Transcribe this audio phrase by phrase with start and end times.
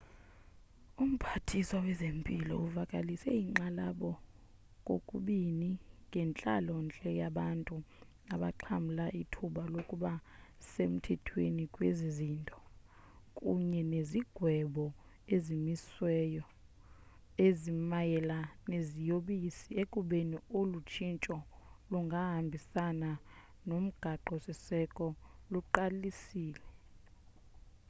[1.03, 4.11] umphathiswa wezempilo uvakalise inkxalabo
[4.87, 5.69] kokubini
[6.09, 7.75] ngentlalo-ntle yabantu
[8.33, 10.11] abaxhamla ithuba lokuba
[10.71, 12.57] semthethweni kwezi zinto
[13.37, 14.85] kunye nezigwebo
[15.35, 16.45] eziwisiweyo
[17.47, 18.39] ezimayela
[18.71, 21.37] neziyobisi ekubeni olu tshintsho
[21.91, 23.11] lungahambisani
[23.67, 25.07] nomgaqo-siseko
[25.51, 26.67] luqalisile